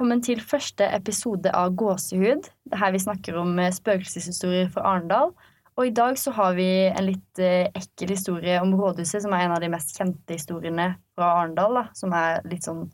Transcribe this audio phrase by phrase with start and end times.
[0.00, 2.46] velkommen til første episode av Gåsehud.
[2.48, 5.34] Det er her vi snakker om eh, spøkelseshistorier fra Arendal.
[5.76, 9.44] Og i dag så har vi en litt eh, ekkel historie om rådhuset, som er
[9.44, 11.82] en av de mest kjente historiene fra Arendal.
[11.92, 12.86] Som er litt sånn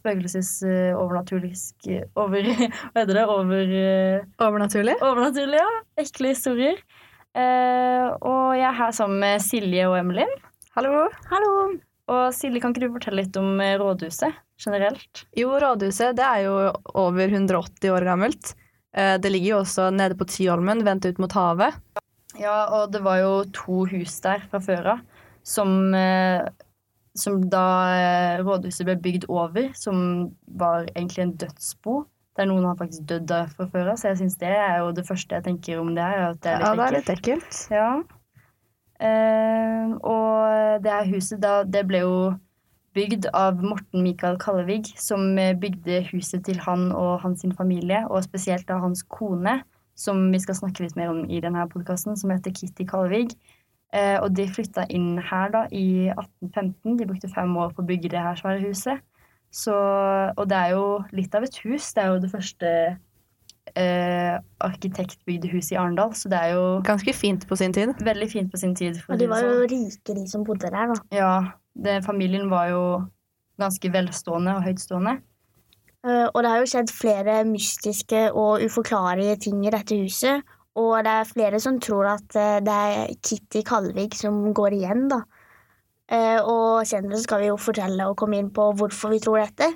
[0.00, 3.26] spøkelses-overnaturlisk over Hva heter det?
[3.38, 4.98] Over eh, Overnaturlig?
[4.98, 5.72] Overnaturlig, ja.
[6.02, 6.82] Ekle historier.
[7.38, 10.40] Eh, og jeg er her sammen med Silje og Emilin.
[10.74, 11.06] Hallo.
[11.30, 11.54] Hallo.
[12.08, 14.32] Og Silje, kan ikke du fortelle litt om eh, rådhuset
[14.64, 15.24] generelt?
[15.36, 16.54] Jo, rådhuset det er jo
[16.98, 18.54] over 180 år gammelt.
[18.96, 21.76] Eh, Det ligger jo også nede på Tyholmen, vendt ut mot havet.
[22.38, 25.04] Ja, og det var jo to hus der fra før av
[25.48, 26.44] som, eh,
[27.16, 27.62] som da
[28.44, 30.30] rådhuset ble bygd over, som
[30.60, 32.02] var egentlig en dødsbo.
[32.38, 34.92] Der noen har faktisk dødd der fra før av, så jeg syns det er jo
[34.94, 36.30] det første jeg tenker om det her.
[36.30, 37.08] At det er litt Ja, det er ekkelt.
[37.08, 37.70] litt ekkelt.
[37.74, 37.88] Ja.
[38.98, 42.14] Eh, og det her huset da, det ble jo
[42.98, 48.24] bygd av Morten Mikael Kallevig, som eh, bygde huset til han og hans familie, og
[48.26, 49.60] spesielt da hans kone,
[49.98, 53.36] som vi skal snakke litt mer om i denne podkasten, som heter Kitty Kallevig.
[53.96, 56.98] Eh, og de flytta inn her da i 1815.
[56.98, 59.04] De brukte fem år på å bygge det her svære huset.
[59.54, 59.74] Så,
[60.36, 61.92] og det er jo litt av et hus.
[61.96, 62.72] Det er jo det første
[63.76, 67.94] eh, arkitektbygde hus i Arendal, så det er jo Ganske fint på sin tid.
[68.00, 69.00] veldig fint på sin tid.
[69.02, 71.00] for Og de det var jo rike, de som bodde der, da.
[71.12, 71.32] Ja,
[71.74, 72.82] det, familien var jo
[73.58, 75.18] ganske velstående og høytstående.
[76.06, 80.42] Uh, Og det har jo skjedd flere mystiske og uforklarlige ting i dette huset.
[80.78, 85.08] Og det er flere som tror at eh, det er Kitty Kalvik som går igjen,
[85.10, 85.24] da.
[86.08, 89.72] Uh, Og senere skal vi jo fortelle og komme inn på hvorfor vi tror dette.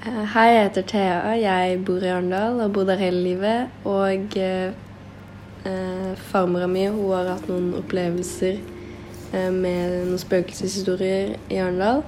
[0.00, 1.32] Hei, jeg heter Thea.
[1.36, 3.72] Jeg bor i Arendal og har bodd der hele livet.
[3.84, 4.70] Og eh,
[5.68, 8.54] eh, farmora mi hun har hatt noen opplevelser
[9.36, 12.00] eh, med noen spøkelseshistorier i Arendal.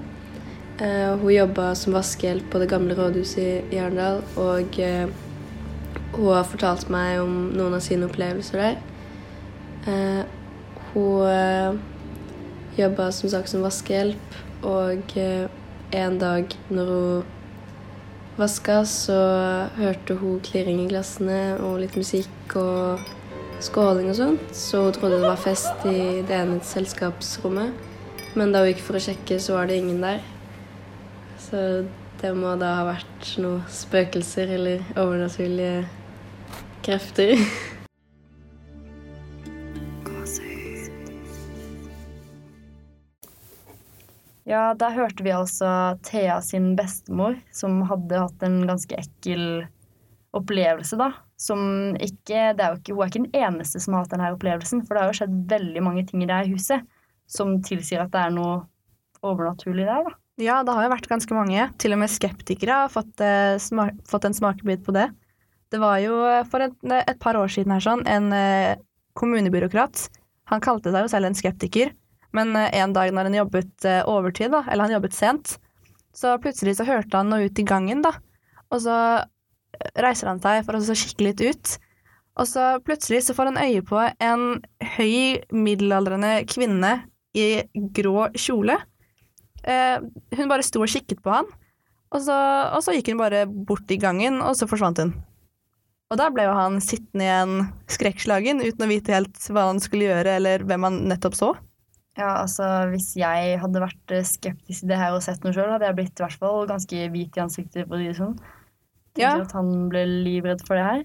[0.80, 4.22] Eh, hun jobba som vaskehjelp på det gamle rådhuset i Arendal.
[4.40, 5.12] Og eh,
[6.14, 8.80] hun har fortalt meg om noen av sine opplevelser der.
[9.84, 10.24] Eh,
[10.94, 11.76] hun eh,
[12.80, 15.44] jobba som sagt som vaskehjelp, og eh,
[15.92, 17.38] en dag når hun
[18.38, 19.16] vaska, så
[19.76, 23.02] hørte hun klirring i glassene og litt musikk og
[23.62, 24.52] skåling og sånt.
[24.56, 27.74] Så hun trodde det var fest i det ene selskapsrommet.
[28.38, 30.22] Men da hun gikk for å sjekke, så var det ingen der.
[31.42, 31.84] Så
[32.22, 35.84] det må da ha vært noen spøkelser eller overnaturlige
[36.86, 37.36] krefter.
[44.52, 45.68] Ja, der hørte vi altså
[46.04, 49.64] Thea sin bestemor, som hadde hatt en ganske ekkel
[50.36, 51.12] opplevelse, da.
[51.40, 54.94] Som ikke, er ikke Hun er ikke den eneste som har hatt denne opplevelsen, for
[54.94, 56.84] det har jo skjedd veldig mange ting i det huset
[57.32, 58.60] som tilsier at det er noe
[59.24, 60.18] overnaturlig der, da.
[60.40, 61.66] Ja, det har jo vært ganske mange.
[61.80, 65.06] Til og med skeptikere har fått, eh, smak, fått en smakebit på det.
[65.72, 68.80] Det var jo eh, for et, et par år siden her sånn, en eh,
[69.18, 70.08] kommunebyråkrat.
[70.52, 71.92] Han kalte seg jo selv en skeptiker,
[72.36, 75.56] men eh, en dag når han jobbet eh, overtid, da, eller han jobbet sent,
[76.16, 78.14] så plutselig så hørte han noe ut i gangen, da.
[78.72, 81.74] Og så eh, reiser han seg for å kikke litt ut.
[82.40, 84.46] Og så plutselig så får han øye på en
[84.96, 86.94] høy, middelaldrende kvinne
[87.36, 87.64] i
[87.96, 88.78] grå kjole.
[89.62, 89.98] Eh,
[90.38, 91.50] hun bare sto og kikket på han,
[92.12, 92.38] og så,
[92.76, 95.12] og så gikk hun bare bort i gangen, og så forsvant hun.
[96.12, 97.52] Og da ble jo han sittende igjen
[97.88, 101.52] skrekkslagen uten å vite helt hva han skulle gjøre, eller hvem han nettopp så.
[102.18, 105.70] Ja, altså Hvis jeg hadde vært eh, skeptisk til det her og sett noe sjøl,
[105.72, 107.86] hadde jeg blitt i hvert fall ganske hvit i ansiktet.
[107.88, 108.34] for å si det sånn.
[109.14, 109.40] Tenker Ja.
[109.46, 111.04] at han ble livredd for det her.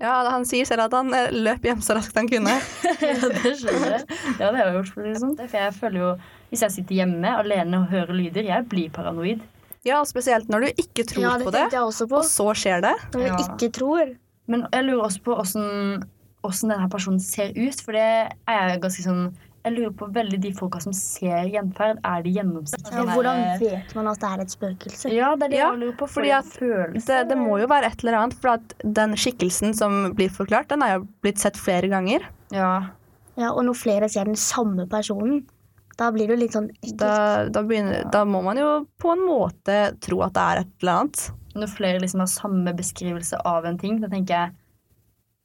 [0.00, 2.54] Ja, Han sier selv at han eh, løp hjem så raskt han kunne.
[3.02, 4.04] ja, det skjønner jeg.
[4.38, 4.92] Ja, Det har jeg gjort.
[4.94, 5.32] For, liksom.
[5.38, 6.10] det for jeg føler jo,
[6.50, 9.42] Hvis jeg sitter hjemme alene og hører lyder, jeg blir paranoid.
[9.86, 12.20] Ja, Spesielt når du ikke tror Ja, det på det, tenkte jeg også på.
[12.22, 12.94] og så skjer det.
[13.14, 13.36] Når du Ja.
[13.44, 14.14] ikke tror.
[14.48, 17.80] Men jeg lurer også på åssen denne personen ser ut.
[17.84, 19.34] For det er jeg ganske sånn
[19.68, 21.98] Jeg lurer på veldig de folka som ser gjenferd.
[22.08, 23.04] Er de gjennomsiktige?
[23.12, 25.12] Hvordan vet man at det er et spøkelse?
[25.12, 26.08] Ja, det er det Ja, jeg lurer på.
[26.08, 30.14] fordi at Det, det må jo være et eller annet, for at den skikkelsen som
[30.16, 32.24] blir forklart, den er jo blitt sett flere ganger.
[32.50, 32.90] Ja.
[33.36, 35.44] Ja, Og når flere ser den samme personen,
[35.98, 36.70] da blir det jo litt sånn.
[36.96, 40.72] Da, da, begynner, da må man jo på en måte tro at det er et
[40.80, 41.22] eller annet.
[41.58, 44.54] Når flere liksom har samme beskrivelse av en ting, da tenker jeg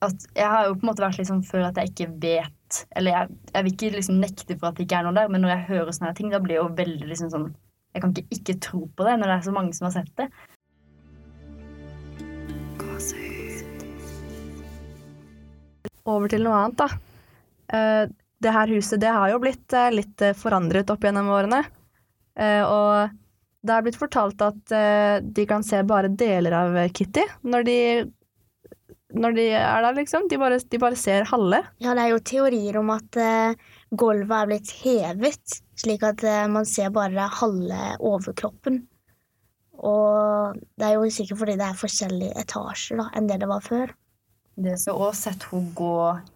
[0.03, 2.53] at jeg har jo på en måte vært litt sånn før at jeg ikke vet
[2.97, 5.43] Eller jeg, jeg vil ikke liksom nekte for at det ikke er noe der, men
[5.43, 7.47] når jeg hører sånne ting, da blir jeg jo veldig liksom sånn
[7.93, 10.13] Jeg kan ikke ikke tro på det når det er så mange som har sett
[10.17, 10.29] det.
[16.03, 16.87] Over til noe annet, da.
[17.73, 18.03] Eh,
[18.43, 21.63] det her huset det har jo blitt eh, litt eh, forandret opp gjennom årene.
[22.33, 23.11] Og
[23.61, 24.71] det er blitt fortalt at
[25.21, 27.75] de kan se bare deler av Kitty når de,
[29.13, 30.27] når de er der, liksom.
[30.29, 31.59] De bare, de bare ser halve.
[31.83, 33.53] Ja, det er jo teorier om at uh,
[33.95, 38.81] gulvet er blitt hevet, slik at uh, man ser bare halve overkroppen.
[39.83, 43.63] Og det er jo sikkert fordi det er forskjellige etasjer da, enn det det var
[43.65, 43.93] før.
[44.63, 45.93] Det så også sett hun gå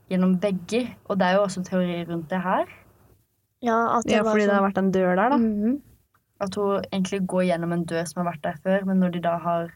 [0.09, 2.65] gjennom vegger, og det er jo også teorier rundt det her.
[3.61, 5.37] Ja, at det Ja, var fordi det har sånn- vært en dør der, da.
[5.37, 5.81] Mhm.
[6.39, 9.19] At hun egentlig går gjennom en dør som har vært der før, men når de
[9.21, 9.71] da har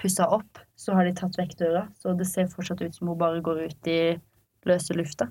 [0.00, 1.84] pussa opp, så har de tatt vekk døra.
[2.00, 4.00] Så det ser fortsatt ut som hun bare går ut i
[4.68, 5.30] løse lufta.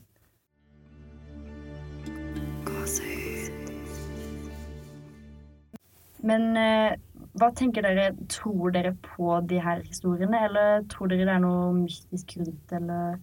[6.29, 6.97] Men eh,
[7.39, 8.11] hva tenker dere?
[8.31, 13.17] Tror dere på de her historiene, eller tror dere det er noe mystisk rundt, eller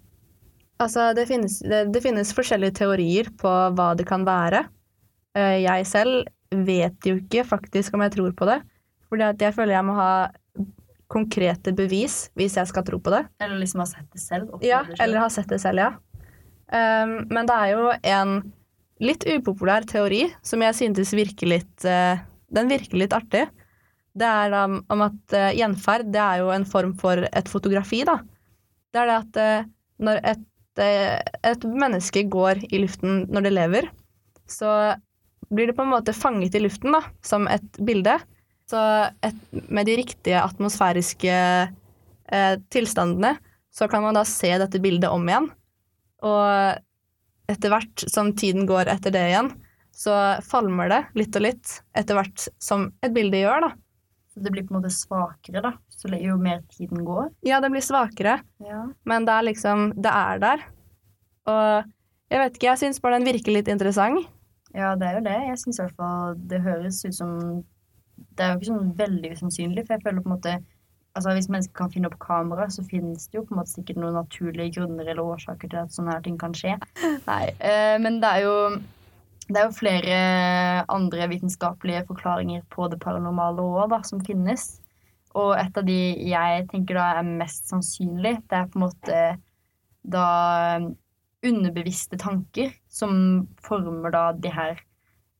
[0.77, 4.67] Altså, det finnes, det, det finnes forskjellige teorier på hva det kan være.
[5.33, 8.59] Eh, Jeg selv vet jo ikke faktisk om jeg tror på det.
[9.09, 10.11] Fordi at jeg føler jeg må ha
[11.12, 13.23] konkrete bevis hvis jeg skal tro på det.
[13.43, 14.56] Eller liksom har sett det selv?
[14.61, 15.03] Ja, det selv?
[15.05, 15.93] eller har sett det selv, ja.
[16.67, 18.32] Um, men det er jo en
[19.06, 22.19] litt upopulær teori som jeg syntes virker litt uh,
[22.50, 23.44] Den virker litt artig.
[24.17, 28.02] Det er da om at uh, gjenferd det er jo en form for et fotografi,
[28.06, 28.19] da.
[28.91, 29.73] Det er det at uh,
[30.06, 30.44] når et,
[30.76, 33.87] et menneske går i luften når det lever,
[34.44, 34.97] så
[35.49, 38.19] blir det på en måte fanget i luften da, som et bilde.
[38.67, 38.81] Så
[39.23, 39.37] et,
[39.71, 43.37] med de riktige atmosfæriske eh, tilstandene,
[43.71, 45.47] så kan man da se dette bildet om igjen.
[46.27, 49.53] Og etter hvert som tiden går etter det igjen,
[49.97, 53.71] så falmer det litt og litt etter hvert som et bilde gjør, da.
[54.35, 55.73] Så det blir på en måte svakere, da.
[55.97, 57.31] Så jo mer tiden går.
[57.47, 58.83] Ja, det blir svakere, Ja.
[59.05, 60.65] men det er liksom Det er der.
[61.47, 61.85] Og
[62.31, 64.27] jeg vet ikke, jeg syns bare den virker litt interessant.
[64.75, 65.39] Ja, det er jo det.
[65.47, 67.65] Jeg syns i hvert fall det høres ut som
[68.37, 70.56] Det er jo ikke sånn veldig usannsynlig, for jeg føler på en måte
[71.17, 73.97] Altså Hvis mennesker kan finne opp kamera, så finnes det jo på en måte sikkert
[74.03, 76.75] noen naturlige grunner eller årsaker til at sånne her ting kan skje.
[77.31, 78.56] Nei, eh, Men det er jo
[79.47, 80.19] det er jo flere
[80.91, 84.67] andre vitenskapelige forklaringer på det paranormale òg, som finnes.
[85.37, 89.21] Og et av de jeg tenker da er mest sannsynlig, det er på en måte
[90.06, 90.29] da
[91.47, 94.81] underbevisste tanker som former da de her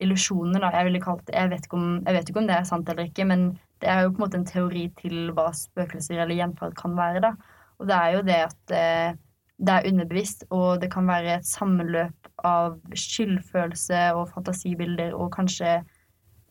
[0.03, 0.73] illusjonene, da.
[0.75, 3.09] Jeg ville kalt jeg vet, ikke om, jeg vet ikke om det er sant eller
[3.09, 3.47] ikke, men
[3.83, 7.23] det er jo på en måte en teori til hva spøkelser eller gjenferd kan være,
[7.25, 7.33] da.
[7.81, 9.19] Og det er jo det at eh,
[9.57, 15.83] det er underbevisst, og det kan være et sammenløp av skyldfølelse og fantasibilder og kanskje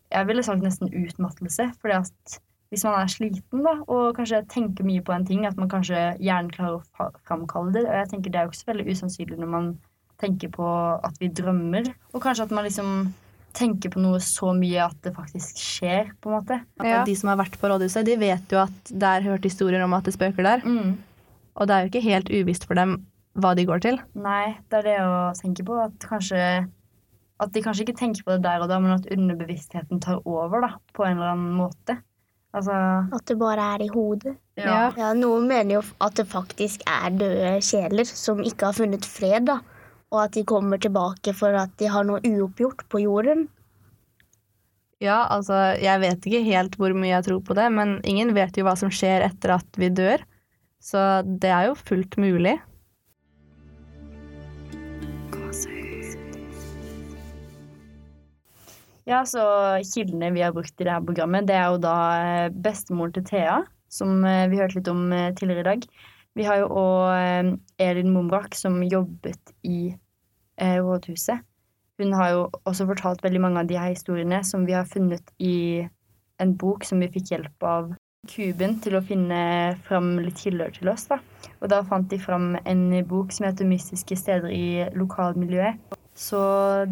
[0.06, 2.36] Jeg ville sagt nesten utmattelse, fordi at
[2.70, 5.98] hvis man er sliten da, og kanskje tenker mye på en ting, at man kanskje
[6.22, 7.82] hjernen klarer å framkalle det.
[7.88, 9.68] Og jeg tenker det er jo ikke så veldig usannsynlig når man
[10.22, 10.68] tenker på
[11.08, 11.90] at vi drømmer.
[12.14, 12.92] Og kanskje at man liksom
[13.56, 16.60] tenker på noe så mye at det faktisk skjer, på en måte.
[16.82, 19.84] At De som har vært på rådhuset, de vet jo at det er hørt historier
[19.84, 20.64] om at det spøker der.
[20.66, 20.96] Mm.
[21.56, 22.98] Og det er jo ikke helt uvisst for dem
[23.36, 24.00] hva de går til.
[24.16, 25.76] Nei, det er det å tenke på.
[25.82, 26.40] At kanskje
[27.36, 30.62] At de kanskje ikke tenker på det der og da, men at underbevisstheten tar over,
[30.64, 31.98] da, på en eller annen måte.
[32.56, 32.72] Altså
[33.12, 34.38] At det bare er i hodet.
[34.56, 34.86] Ja.
[34.96, 39.50] Ja, Noen mener jo at det faktisk er døde sjeler som ikke har funnet fred,
[39.50, 39.58] da.
[40.14, 43.48] Og at de kommer tilbake for at de har noe uoppgjort på jorden.
[45.02, 48.56] Ja, altså, jeg vet ikke helt hvor mye jeg tror på det, men ingen vet
[48.56, 50.22] jo hva som skjer etter at vi dør.
[50.80, 52.56] Så det er jo fullt mulig.
[59.06, 59.42] Ja, så
[59.86, 63.22] Kildene vi har brukt i det her programmet, det er jo da eh, bestemoren til
[63.28, 63.60] Thea,
[63.92, 65.84] som eh, vi hørte litt om eh, tidligere i dag.
[66.36, 69.94] Vi har jo òg Elin Mumbrak, som jobbet i
[70.60, 71.44] eh, rådhuset.
[71.96, 75.32] Hun har jo også fortalt veldig mange av de her historiene som vi har funnet
[75.40, 75.86] i
[76.42, 77.94] en bok som vi fikk hjelp av
[78.26, 79.38] Kuben til å finne
[79.86, 81.06] fram litt kilder til oss.
[81.08, 81.20] da.
[81.62, 85.96] Og da fant de fram en bok som heter 'Mystiske steder i lokalmiljøet'.
[86.16, 86.40] Så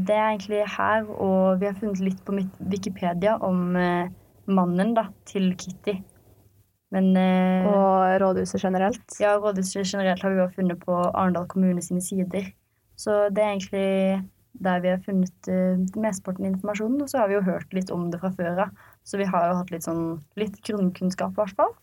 [0.06, 4.08] det er egentlig her, og vi har funnet litt på Wikipedia om eh,
[4.46, 5.98] mannen da, til Kitty.
[6.94, 9.18] Men eh, Og rådhuset generelt.
[9.20, 12.52] ja, rådhuset generelt har vi jo funnet på Arendal kommune sine sider.
[12.96, 14.22] Så det er egentlig
[14.62, 17.02] der vi har funnet eh, mesteparten av informasjonen.
[17.02, 18.84] Og så har vi jo hørt litt om det fra før av.
[19.04, 20.04] Så vi har jo hatt litt sånn
[20.38, 21.74] litt grunnkunnskap, i hvert fall.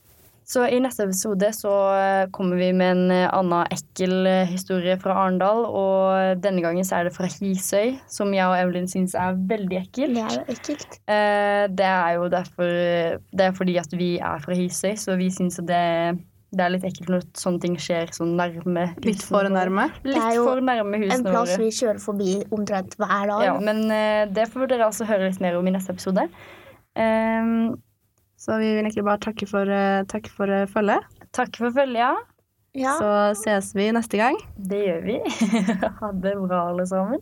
[0.51, 4.98] Så i neste episode så eh, kommer vi med en eh, annen ekkel eh, historie
[5.00, 5.63] fra Arendal.
[5.63, 9.77] Og denne gangen så er det fra Hisøy, som jeg og Evelyn syns er veldig
[9.79, 10.17] ekkelt.
[10.17, 10.98] Det er ekkelt.
[11.77, 12.67] Det er jo derfor
[13.31, 15.86] Det er fordi at vi er fra Hisøy, så vi syns at det
[16.51, 19.86] det er litt ekkelt når sånne ting skjer så nærme Litt husene for våre.
[20.03, 23.46] Litt Det er jo nærme En plass vi kjører forbi omtrent hver dag.
[23.48, 23.86] Ja, men
[24.36, 26.27] det får dere altså høre litt mer om i neste episode.
[27.00, 27.77] Ehm,
[28.42, 31.06] Så vi vil egentlig bare takke for, eh, takke for eh, følget.
[31.32, 32.24] takk for følget.
[32.74, 32.96] Ja.
[32.98, 33.10] Så
[33.44, 34.38] ses vi neste gang.
[34.58, 35.18] Det gjør vi.
[36.02, 37.22] ha det bra, alle sammen.